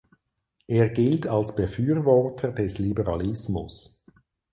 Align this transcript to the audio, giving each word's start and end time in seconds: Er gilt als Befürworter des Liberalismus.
Er 0.65 0.89
gilt 0.89 1.27
als 1.27 1.55
Befürworter 1.55 2.51
des 2.51 2.79
Liberalismus. 2.79 4.03